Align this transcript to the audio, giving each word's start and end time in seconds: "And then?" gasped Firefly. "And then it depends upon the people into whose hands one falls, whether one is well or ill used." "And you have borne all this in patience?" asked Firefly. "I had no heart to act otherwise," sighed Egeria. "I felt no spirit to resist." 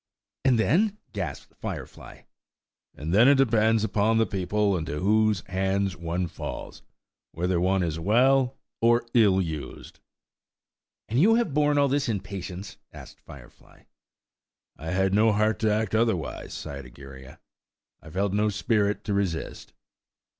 "And 0.43 0.57
then?" 0.57 0.97
gasped 1.13 1.53
Firefly. 1.59 2.21
"And 2.95 3.13
then 3.13 3.27
it 3.27 3.35
depends 3.37 3.83
upon 3.83 4.17
the 4.17 4.25
people 4.25 4.75
into 4.75 4.97
whose 4.99 5.41
hands 5.41 5.95
one 5.95 6.25
falls, 6.25 6.81
whether 7.33 7.61
one 7.61 7.83
is 7.83 7.99
well 7.99 8.57
or 8.81 9.05
ill 9.13 9.39
used." 9.39 9.99
"And 11.07 11.21
you 11.21 11.35
have 11.35 11.53
borne 11.53 11.77
all 11.77 11.87
this 11.87 12.09
in 12.09 12.19
patience?" 12.19 12.77
asked 12.91 13.19
Firefly. 13.21 13.83
"I 14.75 14.89
had 14.89 15.13
no 15.13 15.33
heart 15.33 15.59
to 15.59 15.71
act 15.71 15.93
otherwise," 15.93 16.55
sighed 16.55 16.87
Egeria. 16.87 17.39
"I 18.01 18.09
felt 18.09 18.33
no 18.33 18.49
spirit 18.49 19.03
to 19.03 19.13
resist." 19.13 19.71